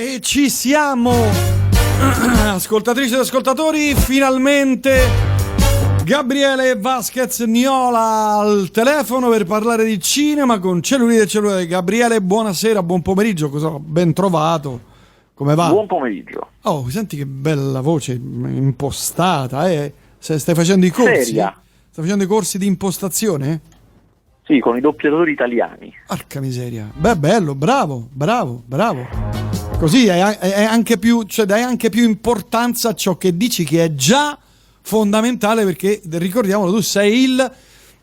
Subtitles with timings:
[0.00, 1.12] E ci siamo!
[2.48, 4.98] Ascoltatrici ed ascoltatori, finalmente
[6.04, 11.66] Gabriele Vasquez Niola al telefono per parlare di cinema con cellulite e cellulite.
[11.66, 14.80] Gabriele, buonasera, buon pomeriggio, cosa, ben trovato.
[15.34, 15.68] Come va?
[15.68, 16.48] Buon pomeriggio.
[16.62, 19.92] Oh, senti che bella voce impostata, eh?
[20.16, 21.24] Stai facendo i corsi?
[21.24, 21.60] Seria.
[21.90, 23.60] Stai facendo i corsi di impostazione?
[24.46, 25.92] Sì, con i doppiatori italiani.
[26.06, 26.90] Porca miseria.
[26.90, 29.49] Beh, bello, bravo, bravo, bravo.
[29.80, 33.82] Così è, è anche più, cioè dai anche più importanza a ciò che dici che
[33.82, 34.38] è già
[34.82, 37.52] fondamentale perché ricordiamolo, tu sei il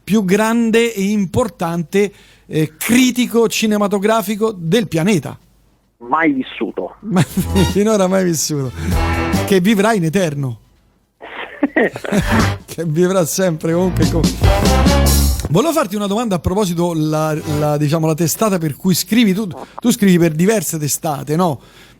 [0.03, 2.12] più grande e importante
[2.48, 5.38] eh, critico cinematografico del pianeta.
[5.98, 6.95] Mai vissuto.
[7.70, 8.72] Finora mai vissuto.
[9.45, 10.59] Che vivrà in eterno.
[12.66, 15.27] che vivrà sempre comunque.
[15.50, 19.34] Volevo farti una domanda a proposito la, la, diciamo, la testata per cui scrivi.
[19.34, 19.48] Tu,
[19.80, 21.59] tu scrivi per diverse testate, no?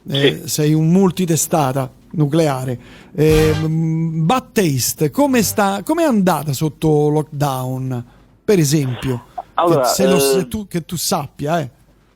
[0.10, 0.50] Eh, sì.
[0.50, 2.80] Sei un multitestata nucleare.
[3.16, 8.06] Eh, Bad Taste, come sta, è andata sotto lockdown,
[8.44, 9.26] per esempio?
[9.54, 11.70] Allora, che, se lo, se eh, tu, che tu sappia, eh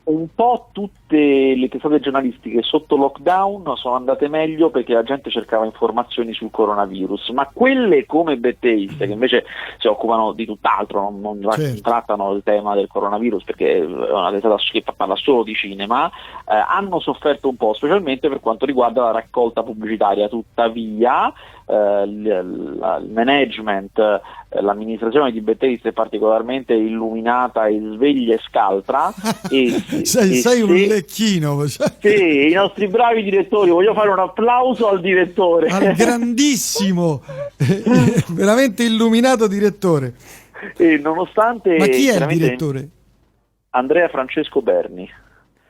[0.04, 0.68] un po'
[1.12, 6.50] tutte le testate giornalistiche sotto lockdown sono andate meglio perché la gente cercava informazioni sul
[6.50, 9.44] coronavirus, ma quelle come Betteiste, che invece
[9.78, 11.82] si occupano di tutt'altro, non, non certo.
[11.82, 16.54] trattano il tema del coronavirus perché è una testata che parla solo di cinema, eh,
[16.54, 20.28] hanno sofferto un po', specialmente per quanto riguarda la raccolta pubblicitaria.
[20.28, 21.32] Tuttavia,
[21.66, 29.12] eh, il, management, eh, l'amministrazione di Betteris è particolarmente illuminata e sveglia e scaltra.
[29.50, 29.70] e,
[30.02, 31.68] sei, e sei se, un lecchino.
[31.68, 31.92] Cioè.
[32.00, 35.68] Sì, i nostri bravi direttori, voglio fare un applauso al direttore.
[35.68, 37.22] Al grandissimo,
[38.28, 40.14] veramente illuminato direttore.
[40.76, 41.76] E nonostante...
[41.76, 42.88] Ma chi è il direttore?
[43.70, 45.08] Andrea Francesco Berni.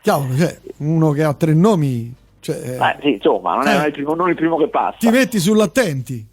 [0.03, 3.93] Cavolo, cioè, uno che ha tre nomi cioè, eh, sì, insomma, non, eh, è il
[3.93, 4.97] primo, non il primo che passa.
[4.99, 6.27] Ti metti sull'attenti.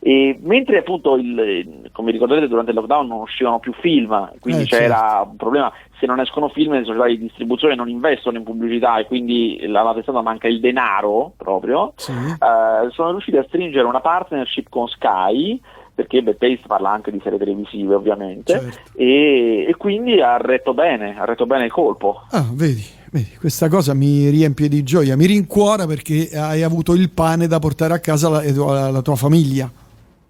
[0.00, 4.66] E mentre appunto, il, come ricorderete, durante il lockdown non uscivano più film, quindi eh,
[4.66, 5.30] c'era certo.
[5.30, 9.06] un problema, se non escono film le società di distribuzione non investono in pubblicità e
[9.06, 12.12] quindi la testata manca il denaro proprio, sì.
[12.12, 15.60] eh, sono riusciti a stringere una partnership con Sky
[15.98, 18.92] perché Bad parla anche di serie televisive ovviamente certo.
[18.94, 22.22] e, e, quindi ha retto bene, ha retto bene il colpo.
[22.30, 27.10] Ah, vedi, vedi, questa cosa mi riempie di gioia, mi rincuora perché hai avuto il
[27.10, 29.68] pane da portare a casa alla tua famiglia.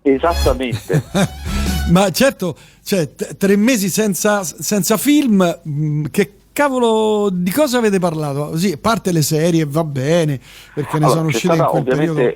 [0.02, 1.02] Esattamente.
[1.90, 7.78] Ma certo, cioè, t- tre mesi senza, senza film, mh, mm, che cavolo di cosa
[7.78, 8.56] avete parlato?
[8.56, 10.38] Sì, parte le serie, va bene,
[10.74, 12.32] perché ne allora, sono uscite in quel periodo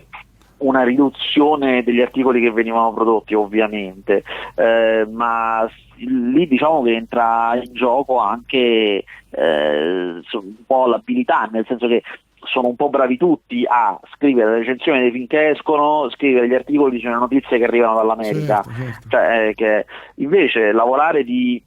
[0.62, 4.22] una riduzione degli articoli che venivano prodotti ovviamente,
[4.54, 11.86] eh, ma lì diciamo che entra in gioco anche eh, un po' l'abilità, nel senso
[11.86, 12.02] che
[12.44, 16.54] sono un po' bravi tutti a scrivere le recensioni dei film che escono, scrivere gli
[16.54, 18.62] articoli sulle notizie che arrivano dall'America.
[18.62, 19.08] Certo, certo.
[19.08, 19.86] Cioè, eh, che
[20.16, 21.62] invece lavorare di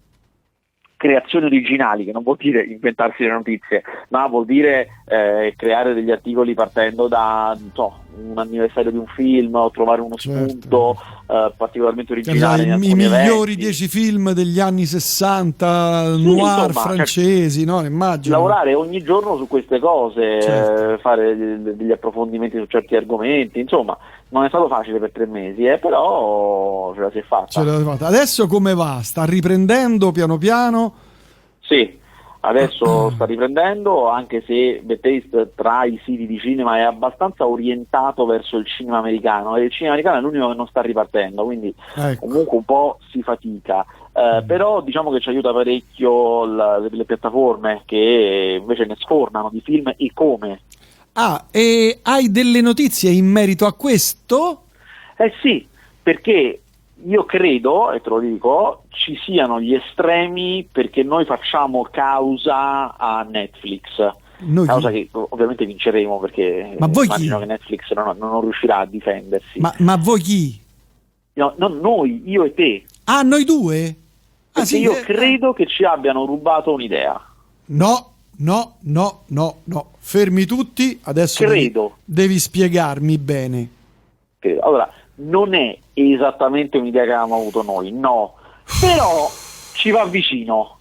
[1.06, 6.10] creazioni originali, che non vuol dire inventarsi le notizie, ma vuol dire eh, creare degli
[6.10, 10.50] articoli partendo da so, un anniversario di un film o trovare uno certo.
[10.50, 12.64] spunto eh, particolarmente originale.
[12.64, 17.86] I, i migliori dieci film degli anni 60, sì, noir insomma, francesi, cioè, no?
[17.86, 18.36] Immagino.
[18.36, 20.94] Lavorare ogni giorno su queste cose, certo.
[20.94, 23.96] eh, fare degli approfondimenti su certi argomenti, insomma,
[24.36, 27.64] non è stato facile per tre mesi, eh, però ce la si è fatta.
[27.64, 28.08] Fatta.
[28.08, 29.00] Adesso come va?
[29.02, 30.94] Sta riprendendo piano piano?
[31.62, 31.98] Sì,
[32.42, 38.26] adesso sta riprendendo, anche se The Taste tra i siti di cinema è abbastanza orientato
[38.26, 41.74] verso il cinema americano e il cinema americano è l'unico che non sta ripartendo, quindi
[41.96, 42.28] ecco.
[42.28, 43.86] comunque un po' si fatica.
[44.12, 44.48] Eh, mm.
[44.48, 49.62] Però diciamo che ci aiuta parecchio la, le, le piattaforme che invece ne sfornano di
[49.62, 50.60] film e come.
[51.18, 54.64] Ah, e hai delle notizie in merito a questo?
[55.16, 55.66] Eh sì,
[56.04, 56.60] perché
[57.06, 63.26] io credo, e te lo dico, ci siano gli estremi perché noi facciamo causa a
[63.30, 63.84] Netflix.
[64.40, 65.10] Noi causa chi?
[65.10, 67.42] che ovviamente vinceremo perché ma voi immagino chi?
[67.42, 69.60] che Netflix non, non, riuscirà a difendersi.
[69.62, 70.62] Ma, ma voi chi?
[71.34, 72.84] No, non noi, io e te.
[73.06, 73.96] Ah, noi due?
[74.52, 77.22] Ah, sì, io eh, credo che ci abbiano rubato un'idea.
[77.68, 79.92] No, no, no, no, no.
[80.00, 81.98] Fermi tutti, adesso credo.
[82.04, 83.70] Devi, devi spiegarmi bene.
[84.40, 84.62] Credo.
[84.62, 88.36] Allora, non è esattamente un'idea che avevamo avuto noi, no,
[88.80, 89.30] però
[89.74, 90.78] ci va vicino.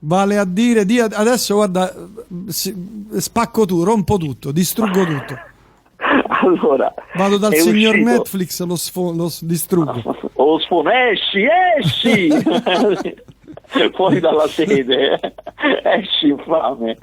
[0.00, 1.92] Vale a dire, di adesso guarda,
[2.48, 5.46] spacco tu, rompo tutto, distruggo tutto.
[6.40, 8.10] Allora, vado dal signor uscito...
[8.10, 10.00] Netflix, lo, sfo- lo distruggo.
[10.36, 11.44] lo sfono, esci,
[11.78, 12.28] esci!
[13.94, 15.18] fuori dalla sede,
[15.84, 16.96] esci infame.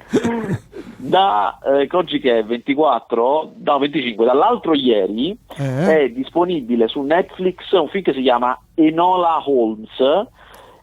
[0.96, 6.04] da eh, oggi che è 24, no 25, dall'altro ieri Eh?
[6.04, 9.98] è disponibile su Netflix un film che si chiama Enola Holmes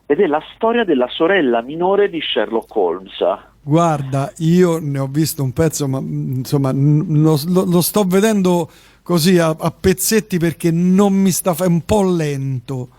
[0.06, 3.18] ed è la storia della sorella minore di Sherlock Holmes.
[3.65, 8.69] Guarda, io ne ho visto un pezzo, ma mm, insomma lo, lo- lo sto vedendo
[9.01, 12.89] così a, a pezzetti perché non mi sta fa- è un po' lento.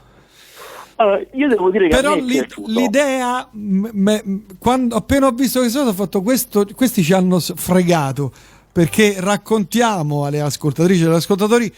[1.05, 4.23] Allora, io devo dire che Però l'i- l'idea, m- me-
[4.59, 8.33] quando appena ho visto questa cosa, ho fatto questo, questi ci hanno fregato
[8.73, 11.73] perché raccontiamo alle ascoltatrici e agli ascoltatori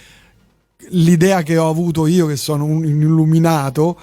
[0.91, 3.99] l'idea che ho avuto io, che sono un illuminato,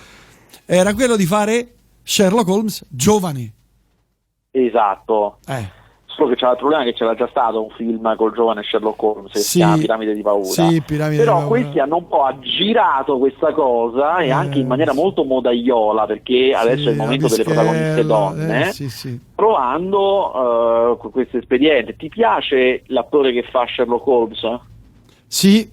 [0.65, 1.73] era quello di fare
[2.03, 3.53] Sherlock Holmes giovane.
[4.51, 5.37] Esatto.
[5.47, 5.81] Eh.
[6.15, 9.31] Solo che c'era il problema che c'era già stato un film col giovane Sherlock Holmes
[9.31, 10.45] che si chiama Piramide di Paura.
[10.45, 11.47] Sì, Piramide di Però Paura.
[11.47, 16.51] questi hanno un po' aggirato questa cosa e Eh, anche in maniera molto modaiola perché
[16.55, 18.67] adesso è il momento delle protagoniste donne.
[18.69, 19.19] eh.
[19.35, 21.95] Provando con questo espediente.
[21.95, 24.59] Ti piace l'attore che fa Sherlock Holmes?
[25.27, 25.67] Sì,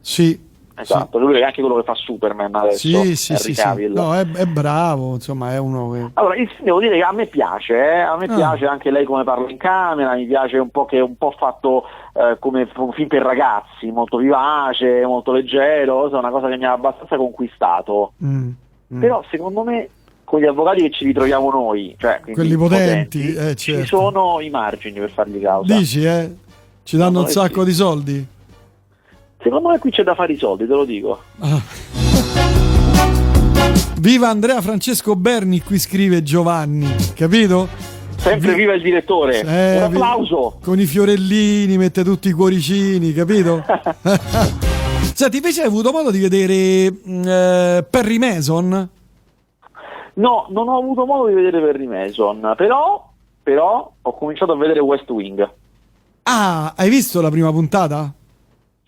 [0.00, 0.50] sì.
[0.74, 2.78] Esatto, lui è anche quello che fa Superman adesso.
[2.78, 3.88] Sì, sì, sì, sì.
[3.88, 6.10] No, è, è bravo, insomma, è uno che...
[6.14, 8.34] Allora, devo dire che a me piace, eh, a me Ah.
[8.34, 11.34] piace anche lei come parla in camera, mi piace un po' che è un po'
[11.36, 11.84] fatto
[12.14, 16.64] eh, come un film per ragazzi, molto vivace, molto leggero, è una cosa che mi
[16.64, 18.12] ha abbastanza conquistato.
[18.24, 18.50] Mm,
[18.94, 19.00] mm.
[19.00, 19.88] Però secondo me
[20.24, 23.86] con gli avvocati che ci ritroviamo noi, cioè Quelli potenti, eh, ci certo.
[23.86, 25.76] sono i margini per fargli causa.
[25.76, 26.34] Dici, eh?
[26.84, 27.66] Ci danno un Eh, sacco sì.
[27.66, 28.26] di soldi?
[29.42, 31.20] Secondo me qui c'è da fare i soldi, te lo dico.
[31.40, 31.60] Ah.
[33.98, 37.68] Viva Andrea Francesco Berni, qui scrive Giovanni, capito?
[38.16, 39.40] Sempre Vi- viva il direttore.
[39.40, 40.58] Eh, un applauso.
[40.62, 43.64] Con i fiorellini, mette tutti i cuoricini, capito?
[45.14, 48.88] Senti, invece hai avuto modo di vedere mm, eh, Perry Mason?
[50.14, 53.10] No, non ho avuto modo di vedere Perry Mason, però,
[53.42, 55.50] però ho cominciato a vedere West Wing.
[56.24, 58.12] Ah, hai visto la prima puntata?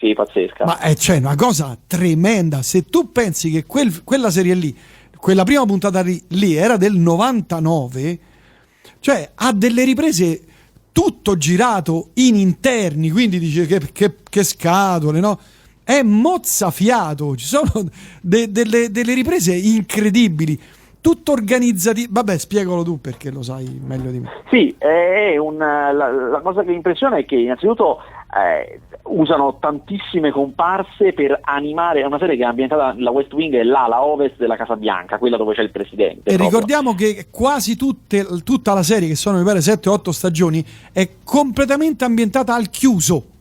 [0.04, 0.64] Sì, pazzesca.
[0.66, 2.60] Ma è cioè, una cosa tremenda.
[2.60, 4.76] Se tu pensi che quel- quella serie lì,
[5.16, 8.18] quella prima puntata lì, era del 99,
[9.00, 10.42] cioè ha delle riprese
[10.92, 15.38] tutto girato in interni, quindi dice che, che- che scatole, no?
[15.82, 17.70] È mozzafiato, ci sono
[18.20, 20.60] de- delle, delle riprese incredibili,
[21.00, 22.06] tutto organizzati.
[22.10, 24.28] Vabbè, spiegalo tu perché lo sai meglio di me.
[24.50, 28.00] Sì, è un, la, la cosa che mi impressiona è che innanzitutto
[28.34, 33.54] eh, usano tantissime comparse per animare, è una serie che è ambientata, la West Wing
[33.54, 36.30] è l'ala ovest della Casa Bianca, quella dove c'è il presidente.
[36.30, 36.46] E proprio.
[36.46, 42.04] ricordiamo che quasi tutte, tutta la serie, che sono mi pare 7-8 stagioni, è completamente
[42.04, 43.32] ambientata al chiuso.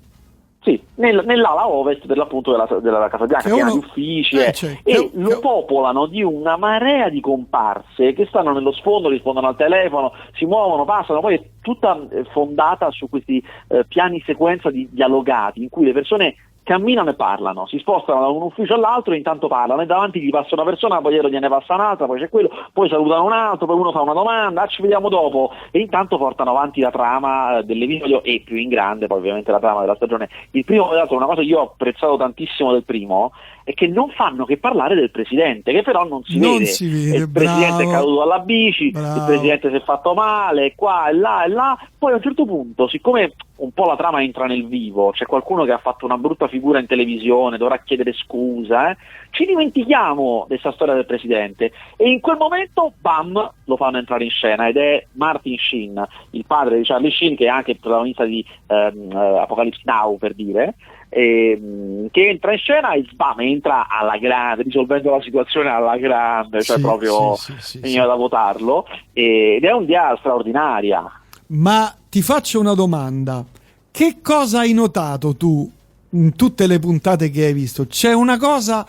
[0.64, 4.48] Sì, nel- nell'ala ovest per l'appunto della, della Casa Bianca, Che piena di uffici eh,
[4.48, 8.72] eh, cioè, e che- lo che- popolano di una marea di comparse che stanno nello
[8.72, 13.84] sfondo, rispondono al telefono, si muovono, passano, poi è tutta eh, fondata su questi eh,
[13.86, 18.42] piani sequenza di dialogati in cui le persone camminano e parlano, si spostano da un
[18.44, 21.76] ufficio all'altro e intanto parlano e davanti gli passa una persona, poi dietro gliene passa
[21.76, 24.82] un'altra, poi c'è quello, poi salutano un altro, poi uno fa una domanda, ah, ci
[24.82, 29.20] vediamo dopo e intanto portano avanti la trama eh, dell'episodio e più in grande poi
[29.20, 30.30] ovviamente la trama della stagione.
[30.52, 33.32] Il primo, l'altro, una cosa che io ho apprezzato tantissimo del primo
[33.64, 36.66] è che non fanno che parlare del presidente, che però non si Non vede.
[36.66, 37.92] si vede, E il presidente è bravo.
[37.92, 39.26] caduto alla bici, il Bravo.
[39.26, 41.78] presidente si è fatto male, qua e là e là.
[41.98, 45.64] Poi a un certo punto, siccome un po' la trama entra nel vivo, c'è qualcuno
[45.64, 48.98] che ha fatto una brutta figura in televisione, dovrà chiedere scusa, eh,
[49.30, 54.26] ci dimentichiamo di questa storia del presidente e in quel momento, bam, lo fanno entrare
[54.26, 57.80] in scena ed è Martin Sheen, il padre di Charlie Sheen, che è anche il
[57.80, 60.74] protagonista di ehm, eh, Apocalypse Now, per dire,
[61.14, 66.62] ehm, che entra in scena e sbam, entra alla grande, risolvendo la situazione alla grande,
[66.62, 71.04] cioè Sì, proprio sì, sì, veniva da votarlo, e- ed è un'idea straordinaria.
[71.48, 73.46] Ma ti faccio una domanda.
[73.92, 75.70] Che cosa hai notato tu
[76.12, 77.86] in tutte le puntate che hai visto?
[77.86, 78.86] C'è una cosa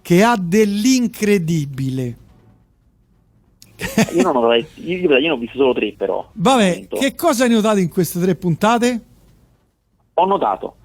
[0.00, 2.16] che ha dell'incredibile.
[4.14, 6.26] Io non, ho, io, io ne ho visto solo tre però.
[6.32, 9.00] Vabbè, che cosa hai notato in queste tre puntate?
[10.14, 10.76] Ho notato.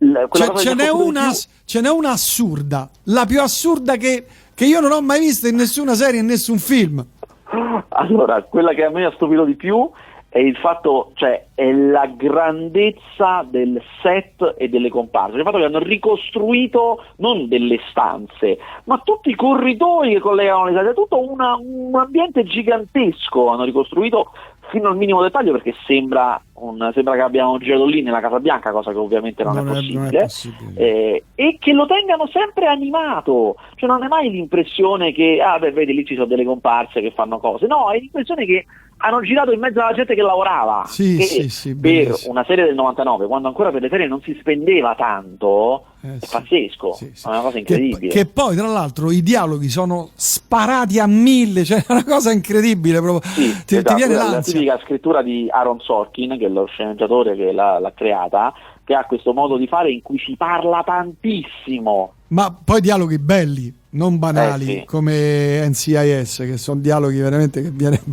[0.00, 1.30] L- Cioè, ce, n'è una,
[1.64, 5.56] ce n'è una assurda, la più assurda che, che io non ho mai visto in
[5.56, 7.04] nessuna serie, in nessun film.
[7.88, 9.88] Allora, quella che a me ha stupito di più
[10.28, 15.36] è il fatto, cioè, è la grandezza del set e delle comparse.
[15.36, 20.72] Il fatto che hanno ricostruito non delle stanze, ma tutti i corridoi che collegano le
[20.74, 23.48] case, tutto una- un ambiente gigantesco.
[23.48, 24.30] Hanno ricostruito
[24.70, 28.70] fino al minimo dettaglio perché sembra, un- sembra che abbiamo girato lì nella Casa Bianca,
[28.72, 30.20] cosa che ovviamente non, Non è è- non è possibile.
[30.22, 30.72] possibile.
[30.80, 35.72] Eh, e che lo tengano sempre animato, cioè non è mai l'impressione che, ah beh,
[35.72, 38.64] vedi lì ci sono delle comparse che fanno cose, no, è l'impressione che
[39.02, 40.84] hanno girato in mezzo alla gente che lavorava.
[40.86, 42.32] Sì, che sì, sì, per bellissimo.
[42.32, 46.26] una serie del 99, quando ancora per le serie non si spendeva tanto, Eh, è
[46.30, 48.08] pazzesco, è una cosa Che, incredibile.
[48.12, 53.00] che poi, tra l'altro, i dialoghi sono sparati a mille, cioè è una cosa incredibile
[53.00, 53.30] proprio.
[53.32, 54.52] Sì, ti, ti esatto, viene la, la l'ansia.
[54.52, 58.52] tipica scrittura di Aaron Sorkin, che è lo sceneggiatore che l'ha, l'ha creata,
[58.84, 62.12] che ha questo modo di fare in cui si parla tantissimo.
[62.28, 64.84] Ma poi dialoghi belli, non banali, Eh, sì.
[64.86, 68.00] come NCIS, che sono dialoghi veramente che viene...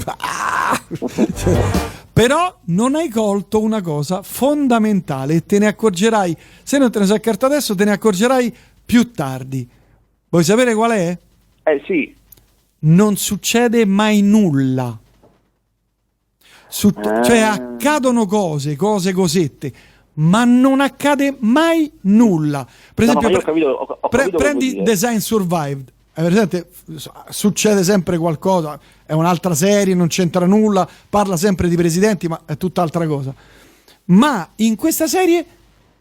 [2.14, 7.06] Però non hai colto una cosa fondamentale e te ne accorgerai, se non te ne
[7.06, 8.54] sei accorto adesso, te ne accorgerai
[8.84, 9.68] più tardi.
[10.30, 11.16] Vuoi sapere qual è?
[11.64, 12.16] Eh sì,
[12.80, 14.98] non succede mai nulla.
[16.70, 17.22] Su- Ah.
[17.22, 19.72] Cioè accadono cose, cose cosette,
[20.20, 22.66] ma non accade mai nulla.
[22.94, 24.82] Per No, esempio, ho capito- ho- ho pre- prendi.
[24.84, 25.92] Design Survived.
[26.14, 26.70] Hai presente?
[27.30, 32.58] Succede sempre qualcosa, è un'altra serie, non c'entra nulla, parla sempre di presidenti, ma è
[32.58, 33.32] tutt'altra cosa.
[34.06, 35.46] Ma in questa serie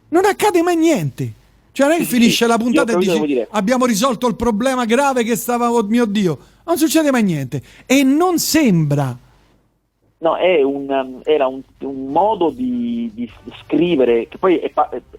[0.08, 1.32] non accade mai niente.
[1.72, 3.46] Cioè, non è che finisce la puntata e dici dire.
[3.50, 7.62] abbiamo risolto il problema grave che stava, oh mio Dio, non succede mai niente.
[7.84, 9.14] E non sembra.
[10.26, 13.30] No, un, um, era un, un modo di, di
[13.62, 14.72] scrivere, che poi è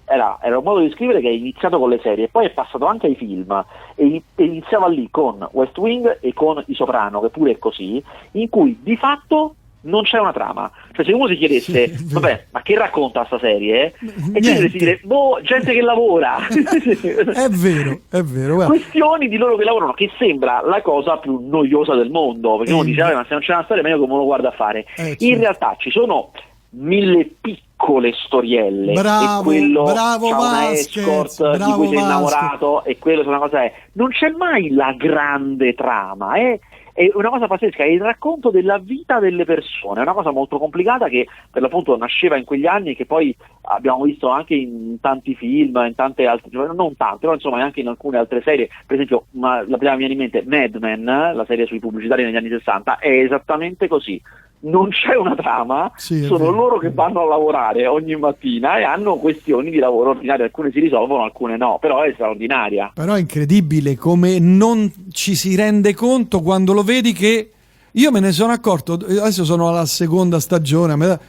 [0.04, 2.50] era, era un modo di scrivere che è iniziato con le serie e poi è
[2.50, 7.30] passato anche ai film e iniziava lì con West Wing e con I Soprano, che
[7.30, 10.70] pure è così, in cui di fatto non c'è una trama.
[10.94, 13.94] Cioè se uno si chiedesse, Sì, è vabbè, ma che racconta sta serie?
[14.00, 14.40] E Niente.
[14.42, 16.38] tu dovresti dire, boh, gente che lavora.
[16.48, 18.56] È vero, è vero.
[18.56, 18.74] guarda.
[18.74, 22.82] questioni di loro che lavorano che sembra la cosa più noiosa del mondo perché uno
[22.84, 24.86] Eh, dice "Vabbè, ma se non c'è una storia meglio come lo guarda a fare
[24.98, 25.40] Eh, in certo.
[25.40, 26.32] realtà ci sono
[26.70, 32.02] mille piccole storielle Bravo, e quello bravo c'ha una Vasquez, escort di cui sei Vasquez.
[32.02, 36.60] innamorato e quello se una cosa è non c'è mai la grande trama è
[36.98, 40.58] è una cosa pazzesca, è il racconto della vita delle persone, è una cosa molto
[40.58, 45.00] complicata che per l'appunto nasceva in quegli anni e che poi abbiamo visto anche in
[45.00, 48.68] tanti film, in tante altre, cioè, non tante, però insomma anche in alcune altre serie,
[48.88, 51.04] per esempio ma la prima mi viene in mente Mad Men,
[51.36, 54.20] la serie sui pubblicitari negli anni 60, è esattamente così.
[54.60, 59.18] Non c'è una trama, Sì, sono loro che vanno a lavorare ogni mattina e hanno
[59.18, 62.92] questioni di lavoro ordinario, alcune si risolvono, alcune no, però è straordinaria.
[62.94, 67.52] Però è incredibile come non ci si rende conto quando lo vedi che
[67.92, 71.20] io me ne sono accorto, adesso sono alla seconda stagione, a, metà-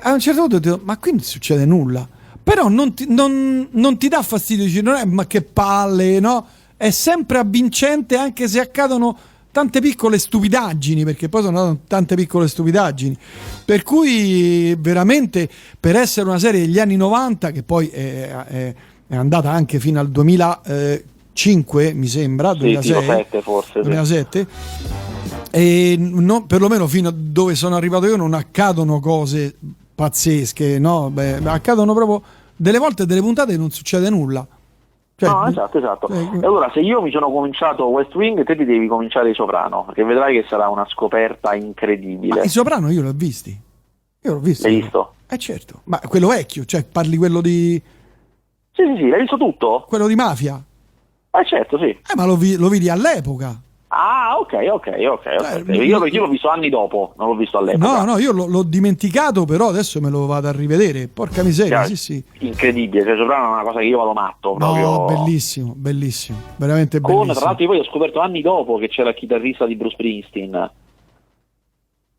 [0.00, 2.08] a un certo punto dico, ma qui non succede nulla.
[2.42, 6.46] Però non ti, non- non ti dà fastidio, dici, non è ma che palle, no?
[6.76, 9.16] È sempre avvincente anche se accadono
[9.54, 13.16] tante piccole stupidaggini, perché poi sono tante piccole stupidaggini.
[13.64, 18.74] Per cui veramente per essere una serie degli anni 90, che poi è, è-
[19.06, 23.70] è andata anche fino al 2005, mi sembra, Sì, 2006, tipo 7 forse.
[23.74, 23.80] sì.
[23.82, 24.46] 2007,
[25.52, 29.54] e non- perlomeno fino a dove sono arrivato io non accadono cose
[29.94, 31.10] pazzesche, no?
[31.10, 32.22] Beh, accadono proprio
[32.56, 34.44] delle volte delle puntate non succede nulla.
[35.16, 36.08] Cioè, no, esatto, esatto.
[36.08, 39.34] eh, E allora se io mi sono cominciato West Wing, te ti devi cominciare i
[39.34, 42.34] Soprano, perché vedrai che sarà una scoperta incredibile.
[42.40, 43.56] Ma i soprano io l'ho visti.
[44.22, 44.66] Io l'ho visto.
[44.66, 45.14] L'hai visto?
[45.28, 47.80] Eh certo, ma quello vecchio, cioè parli quello di
[48.72, 49.84] Sì, sì, sì, l'hai visto tutto?
[49.88, 50.60] quello di mafia.
[51.30, 51.86] Eh certo, sì.
[51.90, 53.54] Eh, ma lo, vi- lo vidi all'epoca.
[53.96, 55.26] Ah, ok, ok, ok.
[55.38, 55.68] ok.
[55.68, 57.98] Eh, io, io l'ho visto anni dopo, non l'ho visto all'epoca.
[57.98, 61.06] No, no, io l'ho, l'ho dimenticato, però adesso me lo vado a rivedere.
[61.06, 62.24] Porca miseria, Cioè, sì, sì.
[62.40, 64.84] Incredibile, cioè Soprano è una cosa che io vado matto proprio.
[64.84, 67.34] No, bellissimo, bellissimo, veramente Con, bellissimo.
[67.34, 70.70] tra l'altro, poi ho scoperto anni dopo che c'era il chitarrista di Bruce Springsteen.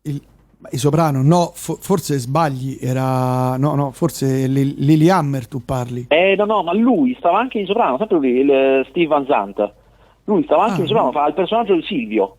[0.02, 0.22] Il,
[0.70, 3.56] i soprano, no, fo- forse sbagli, era...
[3.58, 6.06] No, no, forse Li- Lily Hammer tu parli.
[6.08, 9.26] Eh, no, no, ma lui stava anche in Soprano, sempre lui, il, eh, Steve Van
[9.26, 9.72] Zandt.
[10.26, 11.12] Lui stava anche Ah, no.
[11.12, 12.36] fa il personaggio di Silvio.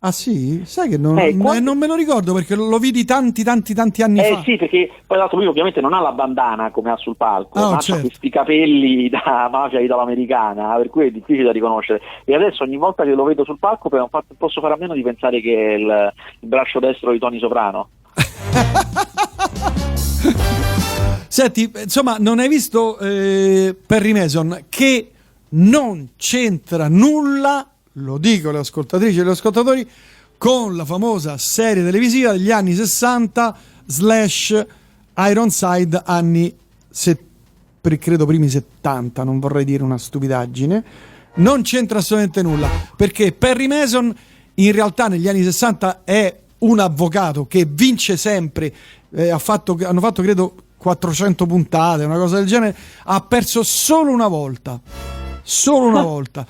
[0.00, 0.60] Ah sì?
[0.66, 3.72] Sai che non, Eh, no, quando- non me lo ricordo perché lo vidi tanti, tanti,
[3.72, 4.42] tanti anni Eh fa.
[4.42, 7.70] sì, perché poi l'altro lui ovviamente non ha la bandana come ha sul palco, Ah,
[7.70, 8.02] ma certo.
[8.02, 12.02] ha questi capelli da mafia italo-americana, per cui è difficile da riconoscere.
[12.26, 14.92] E adesso ogni volta che lo vedo sul palco però fa- posso fare a meno
[14.92, 17.88] di pensare che è il, il braccio destro di Tony Soprano.
[21.28, 25.10] Senti, insomma, non hai visto eh, Perry Mason che
[25.54, 29.88] non c'entra nulla, lo dico alle ascoltatrici e agli ascoltatori,
[30.36, 33.56] con la famosa serie televisiva degli anni 60
[33.86, 34.66] slash
[35.16, 36.54] Ironside anni
[36.90, 37.18] se-
[37.80, 40.84] per- credo primi 70, non vorrei dire una stupidaggine.
[41.36, 44.14] Non c'entra assolutamente nulla, perché Perry Mason
[44.54, 48.72] in realtà negli anni 60 è un avvocato che vince sempre,
[49.10, 54.12] eh, ha fatto, hanno fatto credo 400 puntate, una cosa del genere, ha perso solo
[54.12, 54.80] una volta,
[55.44, 56.44] solo una volta.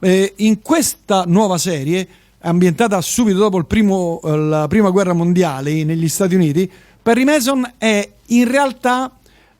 [0.00, 2.06] Eh, in questa nuova serie
[2.40, 6.70] ambientata subito dopo primo, eh, la prima guerra mondiale negli Stati Uniti,
[7.02, 9.10] Perry Mason è in realtà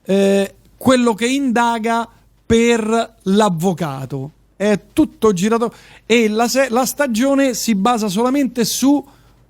[0.05, 2.09] eh, quello che indaga
[2.45, 4.31] per l'avvocato.
[4.57, 5.73] È tutto girato
[6.07, 9.05] e la, la stagione si basa solamente su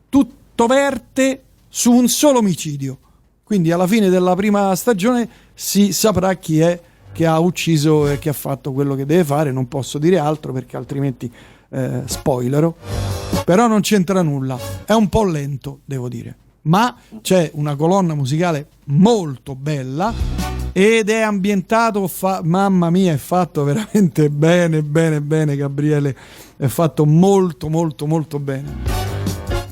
[0.09, 2.99] tutto verte su un solo omicidio.
[3.45, 6.81] Quindi alla fine della prima stagione si saprà chi è
[7.15, 9.53] che ha ucciso e che ha fatto quello che deve fare.
[9.53, 11.31] Non posso dire altro perché altrimenti
[11.71, 12.77] eh, spoilero.
[13.45, 14.59] Però non c'entra nulla.
[14.85, 16.37] È un po' lento, devo dire.
[16.63, 20.13] Ma c'è una colonna musicale molto bella
[20.73, 26.17] ed è ambientato, fa- mamma mia, è fatto veramente bene, bene, bene, Gabriele.
[26.57, 29.03] È fatto molto, molto, molto bene.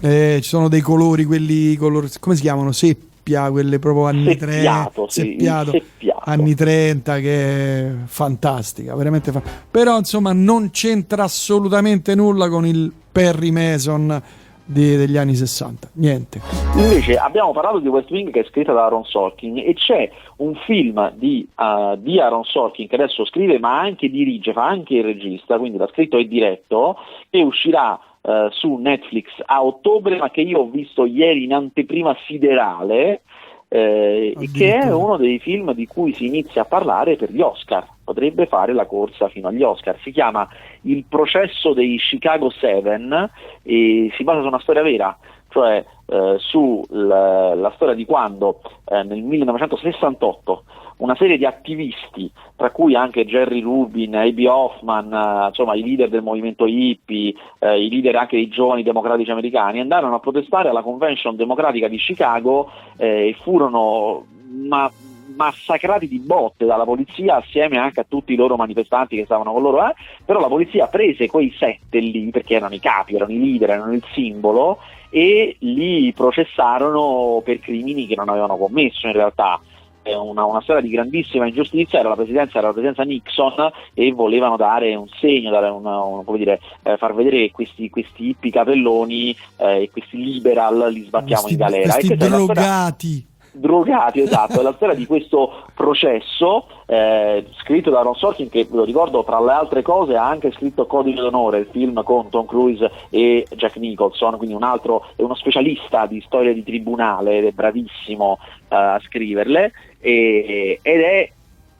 [0.00, 2.70] Eh, ci sono dei colori, quelli color- come si chiamano?
[2.70, 9.30] Seppi seppia, quelle proprio anni seppiato, 30, seppiato, sì, anni 30 che è fantastica, veramente
[9.30, 14.22] fa- però insomma non c'entra assolutamente nulla con il Perry Mason
[14.64, 16.40] di, degli anni 60, niente.
[16.76, 20.54] Invece abbiamo parlato di West Wing che è scritta da Aaron Sorkin e c'è un
[20.66, 25.04] film di, uh, di, Aaron Sorkin che adesso scrive ma anche dirige, fa anche il
[25.04, 26.96] regista, quindi l'ha scritto e diretto,
[27.30, 32.16] che uscirà eh, su Netflix a ottobre, ma che io ho visto ieri in anteprima
[32.26, 33.22] siderale,
[33.68, 37.86] eh, che è uno dei film di cui si inizia a parlare per gli Oscar.
[38.04, 39.98] Potrebbe fare la corsa fino agli Oscar.
[40.02, 40.46] Si chiama
[40.82, 43.30] Il processo dei Chicago 7
[43.62, 45.16] e si basa su una storia vera,
[45.48, 50.64] cioè eh, sulla storia di quando eh, nel 1968
[51.02, 54.44] una serie di attivisti, tra cui anche Jerry Rubin, A.B.
[54.46, 59.30] Hoffman, eh, insomma i leader del movimento hippie, eh, i leader anche dei giovani democratici
[59.30, 64.88] americani, andarono a protestare alla convention democratica di Chicago eh, e furono ma,
[65.34, 69.62] massacrati di botte dalla polizia assieme anche a tutti i loro manifestanti che stavano con
[69.62, 69.94] loro, eh?
[70.24, 73.92] però la polizia prese quei sette lì, perché erano i capi, erano i leader, erano
[73.92, 74.78] il simbolo,
[75.10, 79.60] e li processarono per crimini che non avevano commesso in realtà
[80.04, 84.56] una, una, storia di grandissima ingiustizia, era la presidenza, era la presidenza Nixon e volevano
[84.56, 89.36] dare un segno, dare una, una, dire, eh, far vedere che questi, questi hippie capelloni
[89.58, 91.92] eh, e questi liberal li sbattiamo questi, in galera.
[91.92, 98.48] Questi drogati drogati, esatto, è la storia di questo processo eh, scritto da Ron Sorkin
[98.48, 102.30] che lo ricordo tra le altre cose ha anche scritto Codice d'onore, il film con
[102.30, 107.38] Tom Cruise e Jack Nicholson, quindi un altro è uno specialista di storia di tribunale
[107.38, 108.38] ed è bravissimo
[108.68, 111.30] eh, a scriverle e, ed è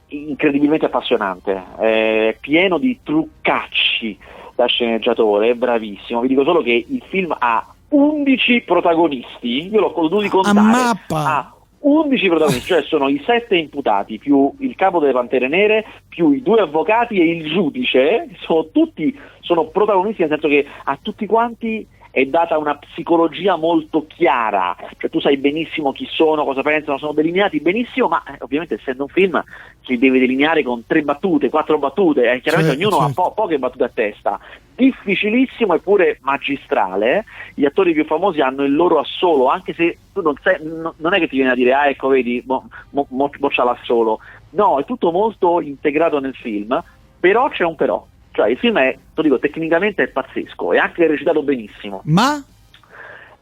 [0.08, 4.18] incredibilmente appassionante, è pieno di truccacci
[4.54, 10.08] da sceneggiatore, è bravissimo, vi dico solo che il film ha 11 protagonisti, io l'ho
[10.08, 10.58] dovuto contare.
[10.58, 11.24] A mappa.
[11.24, 16.30] Ha 11 protagonisti, cioè sono i 7 imputati più il capo delle Pantere Nere, più
[16.32, 21.26] i due avvocati e il giudice, sono tutti sono protagonisti nel senso che a tutti
[21.26, 26.98] quanti è data una psicologia molto chiara, cioè tu sai benissimo chi sono, cosa pensano,
[26.98, 29.42] sono delineati benissimo, ma eh, ovviamente essendo un film
[29.81, 33.22] si deve delineare con tre battute, quattro battute, eh, chiaramente certo, ognuno certo.
[33.22, 34.38] ha po- poche battute a testa.
[34.75, 40.35] Difficilissimo eppure magistrale, gli attori più famosi hanno il loro assolo, anche se tu non,
[40.42, 43.31] sei, no, non è che ti viene a dire, ah ecco vedi, mo, mo, mo,
[43.38, 44.20] mo l'assolo,
[44.51, 46.79] no, è tutto molto integrato nel film,
[47.18, 51.06] però c'è un però cioè il film è, lo dico, tecnicamente è pazzesco, è anche
[51.06, 52.00] recitato benissimo.
[52.04, 52.42] Ma?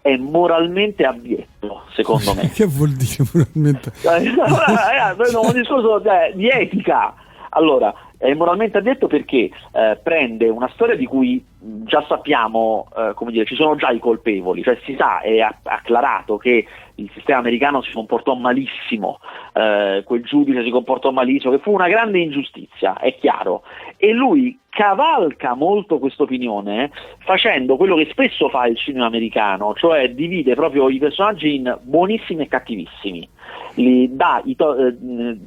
[0.03, 2.50] È moralmente abietto, secondo me.
[2.55, 3.92] che vuol dire moralmente?
[4.03, 7.14] Ragazzi, un discorso cioè, di etica.
[7.50, 13.33] Allora, è moralmente addetto perché eh, prende una storia di cui già sappiamo, eh, come
[13.33, 16.66] dire, ci sono già i colpevoli, cioè si sa, è acclarato che
[17.01, 19.19] il sistema americano si comportò malissimo,
[19.53, 23.63] eh, quel giudice si comportò malissimo, che fu una grande ingiustizia, è chiaro,
[23.97, 30.11] e lui cavalca molto questa opinione facendo quello che spesso fa il cinema americano, cioè
[30.11, 33.29] divide proprio i personaggi in buonissimi e cattivissimi
[33.75, 34.97] li dà, to- eh,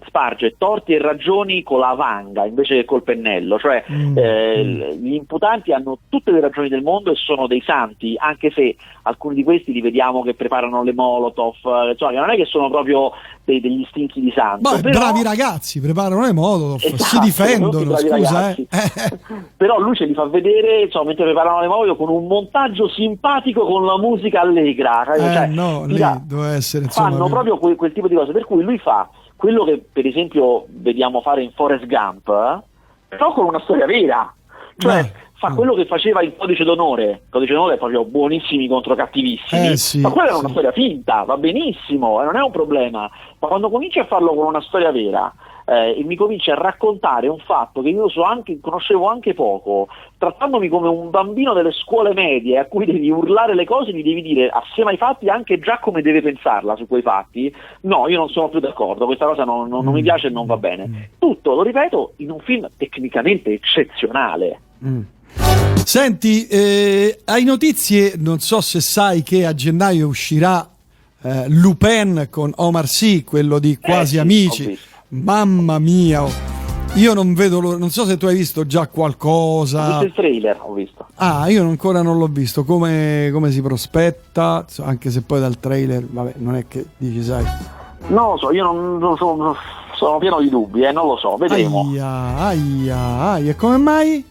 [0.05, 4.17] sparge torti e ragioni con la vanga invece che col pennello, cioè mm.
[4.17, 8.75] eh, gli imputanti hanno tutte le ragioni del mondo e sono dei santi, anche se
[9.03, 12.69] alcuni di questi li vediamo che preparano le molotov, eh, insomma, non è che sono
[12.69, 13.11] proprio
[13.43, 14.69] dei, degli stinchi di santo.
[14.69, 14.99] Beh, però...
[14.99, 18.49] bravi ragazzi, preparano le molotov, esatto, si difendono, scusa.
[18.51, 18.67] Eh.
[19.57, 23.65] però lui ce li fa vedere, insomma, mentre preparano le molotov con un montaggio simpatico
[23.65, 25.03] con la musica allegra.
[25.05, 28.45] Cioè, eh, no, lì deve essere, insomma, fanno proprio quel, quel tipo di cose, per
[28.45, 32.61] cui lui fa quello che per esempio vediamo fare in Forrest Gump, eh,
[33.09, 34.33] però con una storia vera.
[34.77, 35.55] Cioè, Beh fa mm.
[35.55, 37.09] quello che faceva il codice d'onore.
[37.25, 39.71] Il codice d'onore è proprio buonissimi contro cattivissimi.
[39.71, 40.43] Eh, sì, ma quella era sì.
[40.43, 43.09] una storia finta, va benissimo, e non è un problema.
[43.39, 45.33] Ma quando cominci a farlo con una storia vera,
[45.65, 49.87] eh, e mi cominci a raccontare un fatto che io so anche, conoscevo anche poco,
[50.17, 54.21] trattandomi come un bambino delle scuole medie a cui devi urlare le cose, gli devi
[54.21, 58.29] dire assieme ai fatti anche già come deve pensarla su quei fatti, no, io non
[58.29, 60.05] sono più d'accordo, questa cosa non, non, non mi mm.
[60.05, 60.87] piace e non va bene.
[60.87, 60.95] Mm.
[61.19, 64.59] Tutto, lo ripeto, in un film tecnicamente eccezionale.
[64.85, 65.01] Mm.
[65.85, 70.67] Senti, eh, hai notizie, non so se sai che a gennaio uscirà
[71.21, 74.77] eh, Lupin con Omar Sy, quello di Quasi eh, Amici.
[75.09, 76.25] Mamma mia,
[76.95, 79.81] io non vedo l'ora, non so se tu hai visto già qualcosa.
[79.81, 81.07] Ho visto il trailer, ho visto.
[81.15, 86.03] Ah, io ancora non l'ho visto, come, come si prospetta, anche se poi dal trailer,
[86.09, 87.43] vabbè, non è che dici, sai.
[88.07, 89.55] Non lo so, io non, non so,
[89.95, 91.89] sono pieno di dubbi, eh, non lo so, vedremo.
[91.89, 94.25] Aia, aia, aia, e come mai?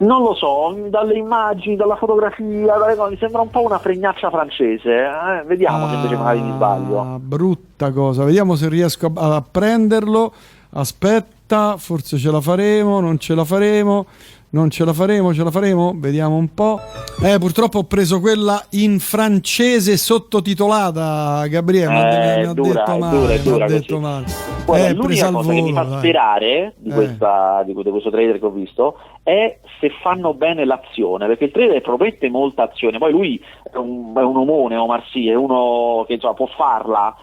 [0.00, 4.30] Non lo so, dalle immagini, dalla fotografia, dalle cose, mi sembra un po' una fregnaccia
[4.30, 4.90] francese.
[4.90, 5.44] Eh?
[5.44, 7.18] Vediamo ah, se invece magari mi sbaglio.
[7.20, 10.32] Brutta cosa, vediamo se riesco a, a prenderlo.
[10.70, 14.06] Aspetta, forse ce la faremo, non ce la faremo.
[14.52, 15.92] Non ce la faremo, ce la faremo?
[15.94, 16.80] Vediamo un po'.
[17.22, 21.92] Eh, purtroppo ho preso quella in francese sottotitolata, Gabriele.
[21.92, 23.16] Eh, mi ha detto male.
[23.16, 24.24] Dura, dura detto male.
[24.66, 27.64] Guarda, eh, l'unica cosa volo, che mi fa sperare di, eh.
[27.64, 31.80] di, di, questo trailer che ho visto è se fanno bene l'azione, perché il trailer
[31.80, 32.98] promette molta azione.
[32.98, 33.40] Poi lui
[33.72, 37.14] è un, è un omone, Omar Sy, è uno che insomma, può farla.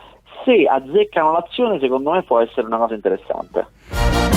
[0.46, 4.37] Se azzeccano l'azione, secondo me può essere una cosa interessante.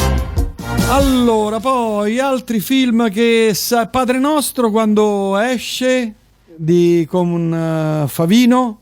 [0.90, 6.14] Allora, poi altri film che sa Padre Nostro quando esce
[6.56, 8.80] di, con uh, Favino?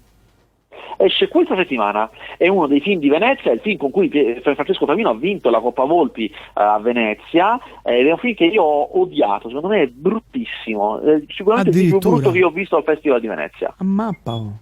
[0.98, 4.11] esce questa settimana, è uno dei film di Venezia, è il film con cui
[4.42, 8.46] Francesco Favino ha vinto la Coppa Volpi uh, a Venezia, ed è un film che
[8.46, 12.51] io ho odiato, secondo me è bruttissimo, è sicuramente il più brutto che io ho
[12.51, 13.72] visto al Festival di Venezia.
[13.77, 14.35] A mappa!
[14.35, 14.59] Oh.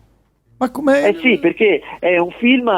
[0.58, 1.08] Ma com'è?
[1.08, 2.70] Eh sì, perché è un film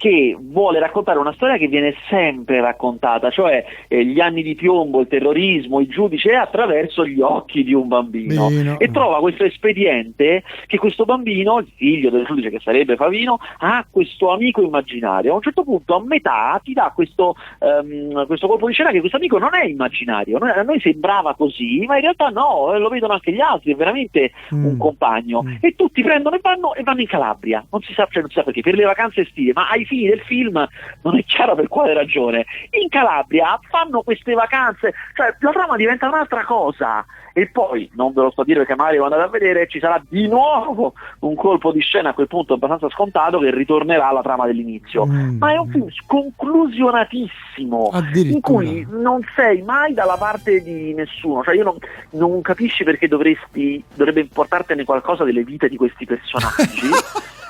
[0.00, 5.00] che vuole raccontare una storia che viene sempre raccontata, cioè eh, gli anni di piombo,
[5.00, 8.78] il terrorismo, il giudice attraverso gli occhi di un bambino Bino.
[8.78, 13.84] e trova questo espediente che questo bambino, il figlio del giudice che sarebbe Favino, ha
[13.90, 15.32] questo amico immaginario.
[15.32, 19.00] A un certo punto a metà ti dà questo, um, questo colpo di scena che
[19.00, 22.88] questo amico non è immaginario, a noi sembrava così, ma in realtà no, eh, lo
[22.88, 24.64] vedono anche gli altri, è veramente mm.
[24.64, 25.56] un compagno mm.
[25.60, 28.36] e tutti prendono e vanno, e vanno in Calabria, non si sa, cioè, non si
[28.36, 30.64] sa perché, per le vacanze estive, ma ai fini del film
[31.02, 32.46] non è chiaro per quale ragione.
[32.80, 37.04] In Calabria fanno queste vacanze, cioè la trama diventa un'altra cosa.
[37.32, 39.78] E poi, non ve lo sto a dire perché magari lo andate a vedere, ci
[39.78, 44.22] sarà di nuovo un colpo di scena a quel punto abbastanza scontato che ritornerà alla
[44.22, 45.06] trama dell'inizio.
[45.06, 45.38] Mm.
[45.38, 51.44] Ma è un film sconclusionatissimo in cui non sei mai dalla parte di nessuno.
[51.44, 51.76] Cioè io non,
[52.10, 56.88] non capisci perché dovresti, dovrebbe importartene qualcosa delle vite di questi personaggi.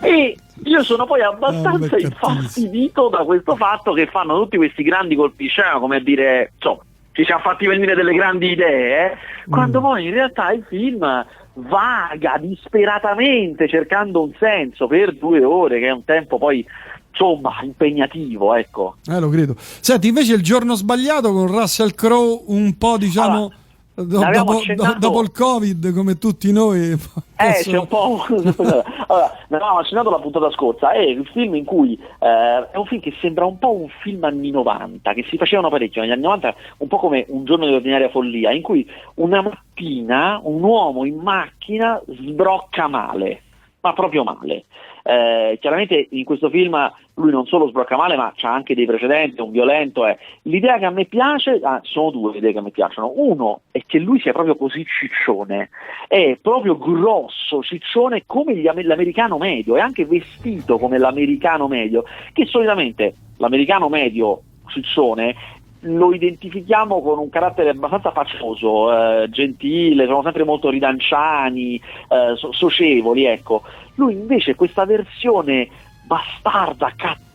[0.00, 5.14] e io sono poi abbastanza oh, infastidito da questo fatto che fanno tutti questi grandi
[5.14, 9.16] colpi scena, come a dire, insomma, ci siamo fatti venire delle grandi idee, eh?
[9.48, 9.82] quando mm.
[9.82, 15.92] poi in realtà il film vaga disperatamente cercando un senso per due ore, che è
[15.92, 16.66] un tempo poi
[17.10, 18.96] insomma impegnativo, ecco.
[19.06, 19.54] Eh, lo credo.
[19.56, 23.36] Senti, invece il giorno sbagliato con Russell Crowe un po' diciamo...
[23.36, 23.54] Allora,
[24.02, 24.98] dopo, accennato...
[24.98, 27.70] dopo, il covid come tutti noi eh posso...
[27.70, 31.94] c'è un po' allora, ne avevamo accennato la puntata scorsa è il film in cui
[31.94, 35.70] eh, è un film che sembra un po' un film anni 90 che si facevano
[35.70, 39.40] parecchio negli anni 90 un po' come un giorno di ordinaria follia in cui una
[39.40, 43.42] mattina un uomo in macchina sbrocca male
[43.80, 44.64] ma proprio male
[45.06, 46.76] eh, chiaramente in questo film
[47.14, 50.04] lui non solo sbrocca male, ma ha anche dei precedenti, un violento.
[50.04, 50.18] È.
[50.42, 53.12] L'idea che a me piace, ah, sono due le idee che a me piacciono.
[53.14, 55.70] Uno è che lui sia proprio così ciccione,
[56.08, 62.44] è proprio grosso, ciccione come gli, l'americano medio, è anche vestito come l'americano medio, che
[62.46, 65.34] solitamente l'americano medio ciccione
[65.86, 72.52] lo identifichiamo con un carattere abbastanza facioso, eh, gentile, sono sempre molto ridanciani, eh, so-
[72.52, 73.62] socievoli, ecco.
[73.94, 75.68] Lui invece questa versione
[76.00, 77.25] bastarda, cattiva,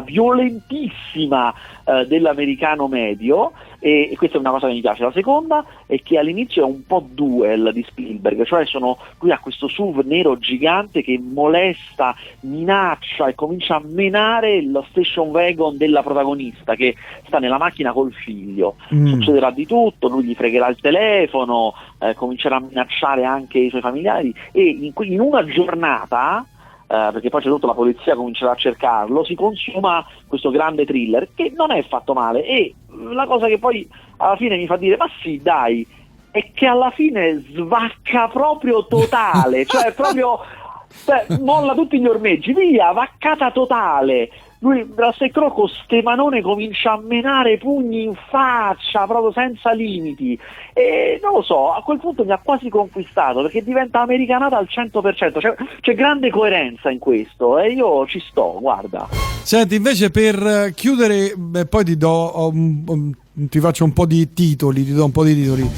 [0.00, 1.52] violentissima
[1.84, 5.02] eh, dell'americano medio e, e, questa è una cosa che mi piace.
[5.02, 9.38] La seconda è che all'inizio è un po' duel di Spielberg, cioè sono, lui ha
[9.38, 16.02] questo SUV nero gigante che molesta, minaccia e comincia a menare lo station wagon della
[16.02, 16.94] protagonista che
[17.26, 18.76] sta nella macchina col figlio.
[18.94, 19.06] Mm.
[19.06, 23.82] Succederà di tutto, lui gli fregherà il telefono, eh, comincerà a minacciare anche i suoi
[23.82, 26.46] familiari e in, in una giornata
[26.94, 31.28] eh, perché poi c'è tutta la polizia comincerà a cercarlo, si consuma questo grande thriller
[31.34, 32.72] che non è fatto male e
[33.10, 35.84] la cosa che poi alla fine mi fa dire ma sì dai,
[36.30, 40.40] è che alla fine svacca proprio totale, cioè proprio
[41.04, 44.30] Beh, molla tutti gli ormeggi, via, vaccata totale.
[44.64, 50.38] Lui, Russell Crowe con ste manone comincia a menare pugni in faccia, proprio senza limiti.
[50.72, 54.66] E non lo so, a quel punto mi ha quasi conquistato perché diventa americanata al
[54.66, 55.38] 100%.
[55.38, 59.06] C'è, c'è grande coerenza in questo e io ci sto, guarda.
[59.42, 64.32] Senti, invece per chiudere, beh, poi ti do um, um, ti faccio un po' di
[64.32, 65.68] titoli, ti do un po' di titoli.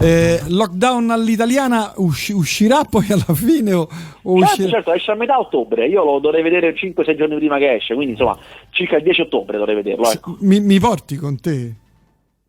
[0.00, 4.68] Eh, lockdown all'italiana usci- uscirà poi alla fine o, o certo, uscirà?
[4.68, 8.12] certo, esce a metà ottobre, io lo dovrei vedere 5-6 giorni prima che esce, quindi
[8.12, 8.36] insomma
[8.70, 10.10] circa il 10 ottobre dovrei vederlo.
[10.10, 10.36] Ecco.
[10.40, 11.74] Mi, mi, porti con te?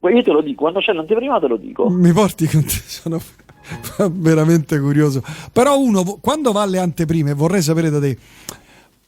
[0.02, 1.90] Io te lo dico, quando c'è l'anteprima te lo dico.
[1.90, 3.22] Mi porti con te, sono
[4.12, 5.22] veramente curioso.
[5.54, 8.18] Però uno, quando va alle anteprime, vorrei sapere da te,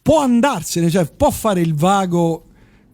[0.02, 2.44] può andarsene, cioè può fare il vago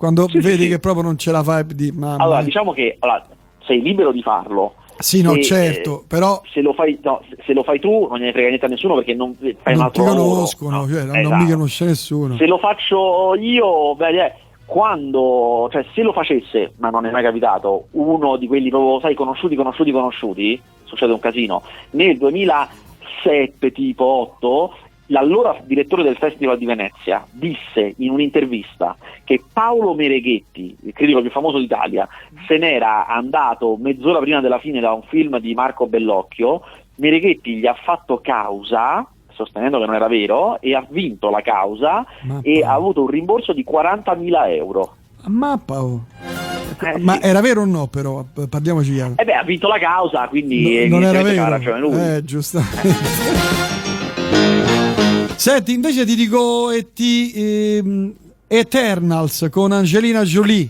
[0.03, 2.21] quando sì, vedi sì, che proprio non ce la fai di mamma.
[2.21, 3.25] Allora, diciamo che allora,
[3.65, 4.73] sei libero di farlo.
[4.97, 8.19] Sì, no, e, certo, eh, però se lo, fai, no, se lo fai tu non
[8.19, 11.03] gliene frega niente a nessuno perché non fai non un altro ti conoscono, lavoro, cioè,
[11.03, 11.29] esatto.
[11.29, 12.35] non mi conosce nessuno.
[12.35, 14.33] Se lo faccio io, beh, eh,
[14.65, 19.15] quando, cioè se lo facesse, ma non è mai capitato, uno di quelli proprio, sai,
[19.15, 24.73] conosciuti, conosciuti, conosciuti, succede un casino, nel 2007 tipo 8
[25.13, 31.29] l'allora direttore del Festival di Venezia disse in un'intervista che Paolo Mereghetti, il critico più
[31.29, 32.07] famoso d'Italia,
[32.47, 36.61] se n'era andato mezz'ora prima della fine da un film di Marco Bellocchio,
[36.95, 42.05] Mereghetti gli ha fatto causa sostenendo che non era vero e ha vinto la causa
[42.21, 44.95] Ma e ha avuto un rimborso di 40.000 euro.
[45.67, 46.05] Oh.
[46.81, 47.19] Eh, Ma sì.
[47.23, 48.23] era vero o no però?
[48.49, 49.13] Parliamoci chiaro.
[49.15, 51.43] Eh beh, ha vinto la causa, quindi no, non era vero.
[51.43, 51.95] ha ragione lui.
[51.95, 53.81] Eh, giustamente.
[55.43, 58.13] Senti, invece ti dico e ti, ehm,
[58.47, 60.69] Eternals con Angelina Jolie.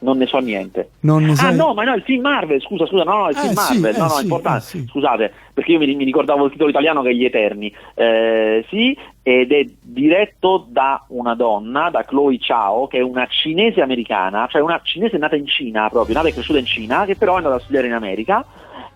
[0.00, 0.88] Non ne so niente.
[1.02, 1.54] Non ne ah sai...
[1.54, 3.94] no, ma no, il film Marvel, scusa, scusa, no, no, il eh, film sì, Marvel,
[3.94, 4.86] eh, no, no, sì, importante, eh, sì.
[4.88, 7.72] scusate, perché io mi, mi, ricordavo il titolo italiano che è Gli Eterni.
[7.94, 13.82] Eh, sì, ed è diretto da una donna, da Chloe Chao, che è una cinese
[13.82, 17.34] americana, cioè una cinese nata in Cina proprio, nata e cresciuta in Cina, che però
[17.34, 18.44] è andata a studiare in America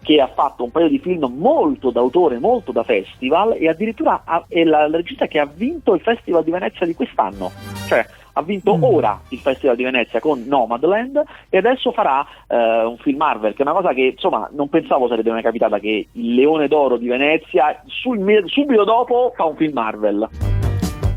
[0.03, 4.45] che ha fatto un paio di film molto d'autore, molto da festival e addirittura ha,
[4.49, 7.51] è la, regista che ha vinto il Festival di Venezia di quest'anno,
[7.87, 8.07] cioè
[8.39, 8.83] ha vinto mm.
[8.83, 13.63] ora il Festival di Venezia con Nomadland e adesso farà eh, un film Marvel, che
[13.63, 17.09] è una cosa che insomma non pensavo sarebbe mai capitata che il Leone d'Oro di
[17.09, 20.29] Venezia sul, subito dopo fa un film Marvel.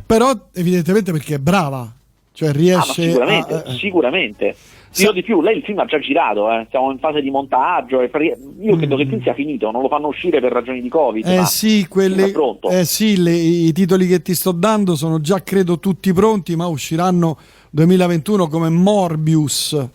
[0.06, 1.88] Però evidentemente perché è brava,
[2.34, 4.50] cioè riesce ah, sicuramente, a...
[4.50, 4.60] Eh,
[4.92, 5.04] sicuramente.
[5.04, 6.68] Io di più, lei il film ha già girato, eh.
[6.70, 8.02] siamo in fase di montaggio.
[8.02, 8.98] io credo mm.
[8.98, 11.26] che il film sia finito, non lo fanno uscire per ragioni di Covid.
[11.26, 12.34] Eh sì, quelle,
[12.70, 16.68] eh sì le, i titoli che ti sto dando sono già credo tutti pronti, ma
[16.68, 17.38] usciranno
[17.72, 19.90] 2021 come Morbius.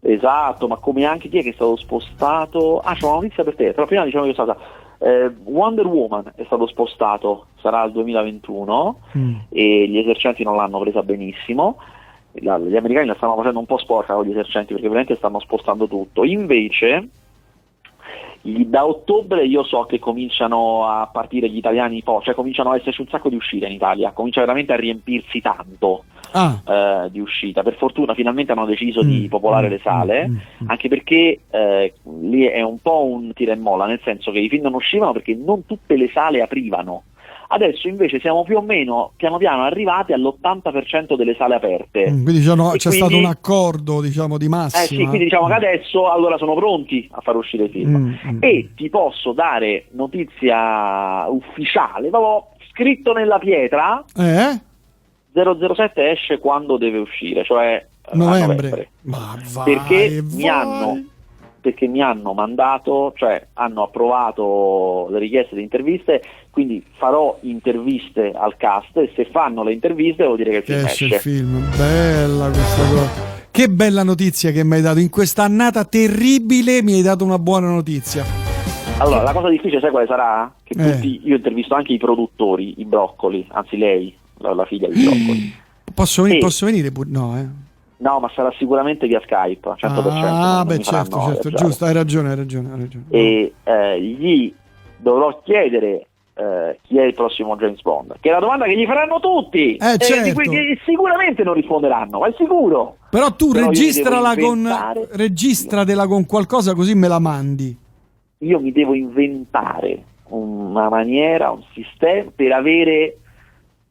[0.00, 2.80] Esatto, ma come anche chi è che è stato spostato?
[2.80, 4.56] Ah, c'è una notizia per te, però prima diciamo che è stata.
[5.00, 9.34] Eh, Wonder Woman è stato spostato, sarà al 2021 mm.
[9.50, 11.76] e gli esercenti non l'hanno presa benissimo
[12.32, 15.40] la, gli americani la stanno facendo un po' sporca con gli esercenti perché veramente stanno
[15.40, 16.24] spostando tutto.
[16.24, 17.08] Invece
[18.42, 23.08] da ottobre io so che cominciano a partire gli italiani, cioè cominciano a esserci un
[23.08, 26.62] sacco di uscite in Italia, comincia veramente a riempirsi tanto ah.
[26.66, 27.62] eh, di uscita.
[27.62, 29.08] Per fortuna finalmente hanno deciso mm.
[29.08, 29.70] di popolare mm.
[29.70, 30.32] le sale, mm.
[30.32, 30.70] mm.
[30.70, 34.48] anche perché eh, lì è un po' un tira e molla, nel senso che i
[34.48, 37.02] film non uscivano perché non tutte le sale aprivano.
[37.50, 42.10] Adesso invece siamo più o meno piano piano arrivati all'80% delle sale aperte.
[42.10, 44.82] Mm, quindi diciamo, c'è quindi, stato un accordo diciamo, di massima.
[44.82, 47.96] Eh sì, quindi diciamo che adesso allora sono pronti a far uscire il film.
[47.96, 48.38] Mm, mm.
[48.40, 54.04] E ti posso dare notizia ufficiale, proprio scritto nella pietra.
[54.14, 54.60] Eh?
[55.32, 58.46] 007 esce quando deve uscire, cioè novembre.
[58.46, 58.90] novembre.
[59.02, 60.36] Ma vai, perché vai.
[60.36, 61.04] mi hanno
[61.68, 68.56] perché mi hanno mandato, cioè hanno approvato le richieste di interviste, quindi farò interviste al
[68.56, 71.04] cast e se fanno le interviste vuol dire che il film esce.
[71.04, 71.14] esce.
[71.14, 73.36] il film, bella questa cosa.
[73.50, 77.38] Che bella notizia che mi hai dato, in questa annata terribile mi hai dato una
[77.38, 78.24] buona notizia.
[78.98, 80.52] Allora, la cosa difficile sai quale sarà?
[80.64, 80.92] Che eh.
[80.92, 85.02] tutti, io ho intervisto anche i produttori, i broccoli, anzi lei, la, la figlia di
[85.02, 85.54] broccoli.
[85.98, 86.38] Posso, e...
[86.38, 86.92] posso venire?
[87.06, 87.67] No, eh.
[88.00, 89.80] No, ma sarà sicuramente via Skype, 100%.
[90.24, 92.72] Ah, beh, certo, certo, giusto, hai ragione, hai ragione.
[92.72, 93.04] Hai ragione.
[93.10, 94.54] E eh, gli
[94.98, 98.86] dovrò chiedere eh, chi è il prossimo James Bond, che è la domanda che gli
[98.86, 99.74] faranno tutti.
[99.74, 100.32] Eh, eh certo.
[100.34, 102.98] cui, sicuramente non risponderanno, ma è sicuro.
[103.10, 104.68] Però tu Però registrala con,
[105.12, 107.76] registratela con qualcosa così me la mandi.
[108.38, 113.16] Io mi devo inventare una maniera, un sistema per avere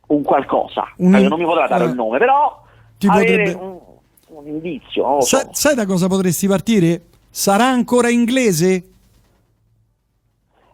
[0.08, 0.93] un qualcosa.
[0.98, 1.13] Un...
[1.13, 2.63] Allora, non mi potrà dare uh, il nome, però
[2.98, 3.65] ti avere potrebbe...
[3.65, 3.77] un
[4.39, 5.21] un indizio.
[5.21, 5.50] Sa- so.
[5.52, 7.02] Sai da cosa potresti partire?
[7.30, 8.84] Sarà ancora inglese?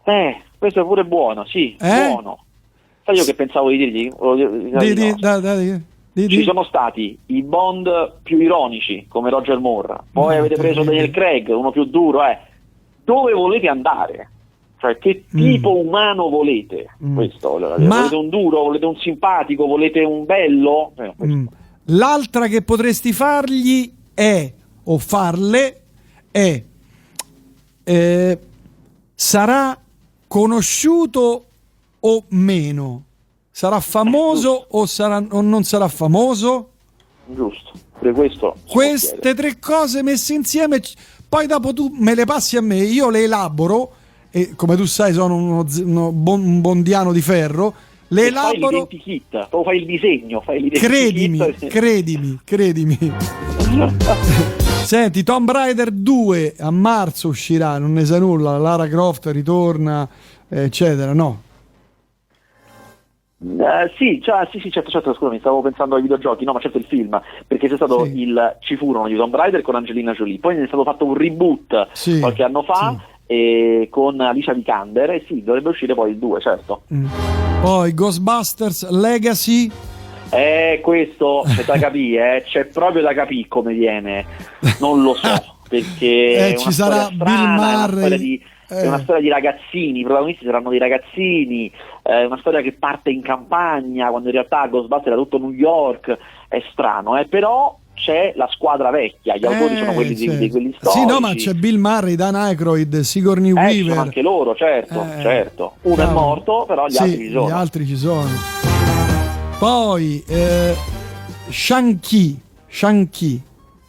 [0.04, 2.08] Eh, questo è pure buono, sì, eh?
[2.08, 2.44] buono.
[3.04, 4.10] Sai io che pensavo di dirgli?
[4.78, 5.56] Di, di, da, da,
[6.14, 11.48] Ci sono stati i Bond più ironici, come Roger Moore, poi avete preso Daniel Craig,
[11.48, 12.38] uno più duro, eh.
[13.04, 14.30] Dove volete andare?
[14.78, 15.38] Cioè, che mm.
[15.38, 15.86] tipo mm.
[15.86, 16.94] umano volete?
[17.02, 17.14] Mm.
[17.14, 17.76] Questo, Ma...
[17.76, 20.92] Volete un duro, volete un simpatico, volete un bello?
[20.96, 21.14] Eh.
[21.86, 24.52] L'altra che potresti fargli è,
[24.84, 25.82] o farle,
[26.30, 26.62] è,
[27.84, 28.38] eh,
[29.14, 29.78] sarà
[30.26, 31.44] conosciuto
[32.00, 33.04] o meno?
[33.50, 36.70] Sarà famoso o, sarà, o non sarà famoso?
[37.26, 38.56] Giusto, per questo.
[38.68, 40.80] Queste tre cose messe insieme,
[41.28, 43.92] poi dopo tu me le passi a me, io le elaboro
[44.30, 47.72] e come tu sai sono uno, uno bon, un bondiano di ferro,
[48.14, 48.52] le elaboro...
[48.52, 50.88] Fai l'identikit, o fai il disegno, fai l'identikit.
[50.88, 52.98] Credimi, credimi, credimi.
[54.84, 60.08] Senti, Tomb Raider 2 a marzo uscirà, non ne sa nulla, Lara Croft ritorna,
[60.48, 61.42] eccetera, no?
[63.38, 66.78] Uh, sì, cioè, sì, sì, certo, certo, scusami, stavo pensando ai videogiochi, no, ma certo
[66.78, 68.22] il film, perché c'è stato sì.
[68.22, 71.14] il, ci furono di Tomb Raider con Angelina Jolie, poi ne è stato fatto un
[71.14, 76.10] reboot sì, qualche anno fa sì e con Alicia Vikander e sì, dovrebbe uscire poi
[76.10, 76.82] il 2, certo.
[76.92, 77.06] Mm.
[77.64, 79.70] Poi Ghostbusters Legacy
[80.30, 82.42] eh, questo c'è da capire, eh.
[82.42, 84.26] c'è proprio da capire come viene,
[84.80, 88.18] non lo so, perché eh, ci sarà strana, Bill Murray.
[88.18, 88.82] Di, eh.
[88.82, 91.72] È una storia di ragazzini, i protagonisti saranno dei ragazzini,
[92.02, 96.18] è una storia che parte in campagna, quando in realtà Ghostbusters era tutto New York,
[96.48, 100.74] è strano, eh, però c'è la squadra vecchia, gli autori sono quelli di, di, quelli
[100.78, 101.00] storici.
[101.00, 103.98] Sì, no, ma c'è Bill Murray, Dan Aykroyd, Sigourney eh, Weaver.
[103.98, 105.74] anche loro, certo, eh, certo.
[105.82, 107.48] Uno no, è morto, però gli sì, altri ci sono.
[107.48, 108.28] Gli altri ci sono.
[109.58, 110.74] Poi eh,
[111.48, 113.42] Shang-Chi, Shang-Chi.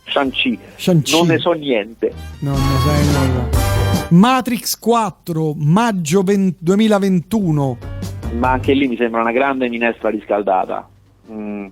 [0.05, 0.59] Shang-Chi.
[0.75, 1.17] Shang-Chi.
[1.17, 2.13] Non ne so niente.
[2.39, 3.63] Non ne sai nulla.
[4.09, 7.77] Matrix 4, maggio 20, 2021.
[8.37, 10.87] Ma anche lì mi sembra una grande minestra riscaldata.
[11.31, 11.67] Mm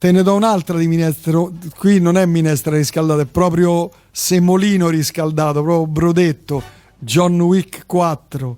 [0.00, 1.42] Te ne do un'altra di minestra.
[1.76, 6.62] Qui non è minestra riscaldata, è proprio semolino riscaldato, proprio brodetto.
[7.00, 8.56] John Wick 4.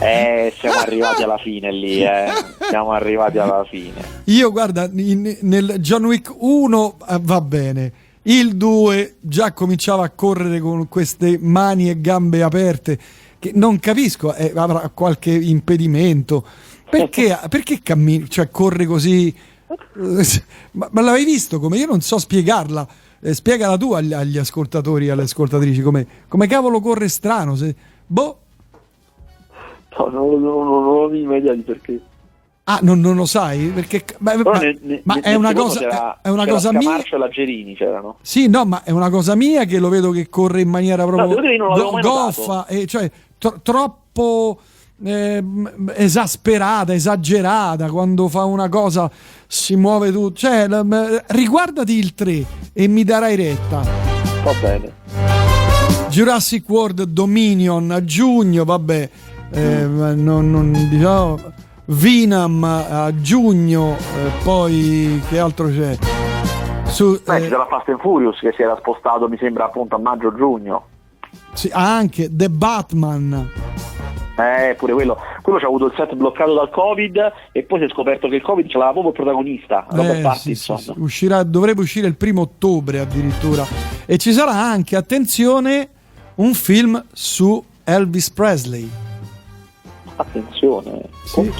[0.00, 2.26] Eh, siamo arrivati alla fine lì, eh.
[2.68, 4.02] Siamo arrivati alla fine.
[4.24, 7.92] Io, guarda, in, nel John Wick 1 eh, va bene.
[8.22, 12.98] Il 2 già cominciava a correre con queste mani e gambe aperte.
[13.38, 16.44] Che non capisco, eh, avrà qualche impedimento.
[16.90, 19.32] Perché, perché cammina, cioè corre così
[20.72, 21.76] ma, ma, l'avevi visto come?
[21.76, 22.86] Io non so spiegarla.
[23.20, 27.54] Eh, spiegala tu agli, agli ascoltatori e alle ascoltatrici come, come, cavolo corre strano.
[27.54, 27.74] Se,
[28.06, 28.38] boh.
[29.98, 32.00] No, non, non, non ho idea di perché.
[32.64, 33.68] Ah, non, non, lo sai?
[33.68, 37.02] Perché, ma, ma, ne, ne, ma è una cosa, è una cosa mia.
[37.16, 38.18] la Gerini c'erano.
[38.20, 41.56] Sì, no, ma è una cosa mia che lo vedo che corre in maniera proprio
[41.56, 44.60] no, goffa, e cioè tro- troppo
[45.04, 45.42] eh,
[45.94, 49.10] esasperata, esagerata, quando fa una cosa
[49.46, 50.34] si muove tutto.
[50.34, 50.66] Cioè,
[51.28, 53.82] riguardati il 3 e mi darai retta.
[54.42, 54.92] Va bene.
[56.08, 59.10] Jurassic World Dominion a giugno, vabbè,
[59.50, 61.38] eh, non, non, diciamo,
[61.86, 65.96] Vinam a giugno, eh, poi che altro c'è?
[66.86, 69.98] Su, Beh, eh, c'era Fast and Furious che si era spostato, mi sembra, appunto a
[69.98, 70.86] maggio-giugno.
[71.52, 73.67] Sì, anche The Batman.
[74.38, 75.18] Eh, pure quello.
[75.42, 78.36] Quello ci ha avuto il set bloccato dal Covid e poi si è scoperto che
[78.36, 80.78] il Covid ce l'aveva proprio il protagonista, Robert eh, Pattinson.
[80.78, 81.00] Sì, sì, sì.
[81.00, 83.66] Uscirà, dovrebbe uscire il primo ottobre addirittura.
[84.06, 85.88] E ci sarà anche, attenzione,
[86.36, 88.88] un film su Elvis Presley.
[90.14, 91.52] Attenzione, sì.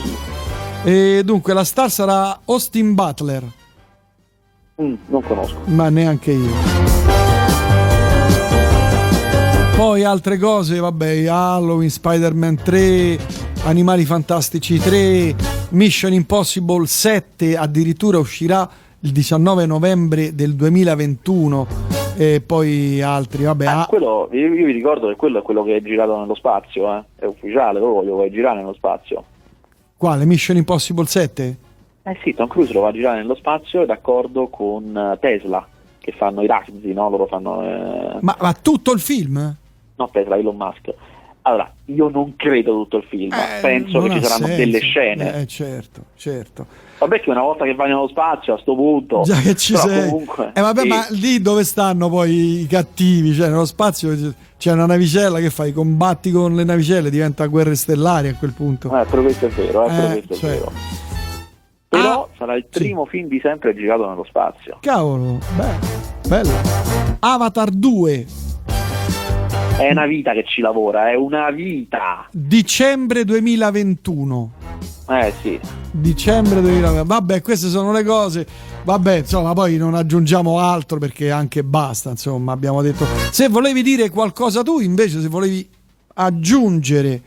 [0.85, 3.43] E dunque la star sarà Austin Butler.
[4.81, 5.59] Mm, non conosco.
[5.64, 6.78] Ma neanche io.
[9.79, 13.17] Poi altre cose, vabbè, Halloween, Spider-Man 3,
[13.67, 15.37] Animali Fantastici 3,
[15.71, 21.67] Mission Impossible 7 addirittura uscirà il 19 novembre del 2021
[22.17, 23.67] e poi altri, vabbè.
[23.67, 26.93] Ah, quello, io, io, vi ricordo che quello è quello che è girato nello spazio,
[26.97, 27.05] eh?
[27.14, 29.23] è ufficiale, lo vuoi girare nello spazio.
[29.97, 30.25] Quale?
[30.25, 31.57] Mission Impossible 7?
[32.03, 35.64] Eh sì, Tom Cruise lo va a girare nello spazio d'accordo con eh, Tesla,
[36.01, 37.09] che fanno i razzi, no?
[37.09, 37.62] Loro fanno...
[37.62, 38.19] Eh...
[38.23, 39.67] Ma, ma tutto il film?
[39.99, 40.95] No Tesla, Elon Musk.
[41.43, 44.64] Allora, io non credo tutto il film, eh, penso che ci saranno senso.
[44.64, 45.41] delle scene.
[45.41, 46.66] Eh, certo, certo.
[46.99, 49.22] Vabbè che una volta che vai nello spazio a sto punto...
[49.22, 50.11] Già che ci sei.
[50.11, 50.89] Comunque, eh vabbè, sì.
[50.89, 53.33] ma lì dove stanno poi i cattivi?
[53.33, 54.14] Cioè nello spazio
[54.59, 58.89] c'è una navicella che fai, combatti con le navicelle, diventa guerre stellari a quel punto.
[58.89, 60.51] Eh, però questo è vero, eh, però questo cioè.
[60.51, 60.72] è vero.
[61.89, 63.11] Però ah, sarà il primo sì.
[63.11, 64.77] film di sempre girato nello spazio.
[64.81, 66.53] Cavolo, beh, bello.
[67.20, 68.27] Avatar 2
[69.79, 72.26] è una vita che ci lavora, è una vita.
[72.33, 74.51] Dicembre 2021.
[75.09, 75.61] Eh sì.
[75.93, 77.05] Dicembre 2021.
[77.05, 78.47] Vabbè, queste sono le cose.
[78.83, 83.05] Vabbè, insomma, poi non aggiungiamo altro perché anche basta, insomma, abbiamo detto.
[83.31, 85.68] Se volevi dire qualcosa tu, invece, se volevi
[86.14, 87.22] aggiungere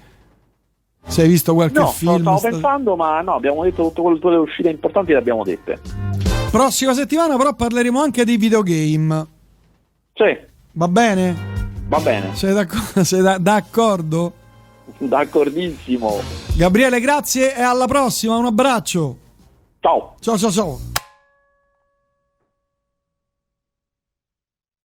[1.08, 2.22] se hai visto qualche no, film?
[2.22, 5.80] No, stavo pensando, ma no, abbiamo detto tutte le uscite importanti le abbiamo dette.
[6.52, 9.26] Prossima settimana però parleremo anche di videogame.
[10.14, 10.38] Sì.
[10.74, 11.61] Va bene?
[11.92, 12.34] Va bene.
[12.36, 13.04] Sei, d'accordo?
[13.04, 14.34] Sei da- d'accordo?
[14.98, 16.22] D'accordissimo.
[16.56, 19.18] Gabriele, grazie e alla prossima, un abbraccio.
[19.82, 20.16] Ciao.
[20.22, 20.91] Ciao ciao ciao.